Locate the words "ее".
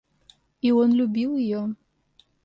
1.37-1.75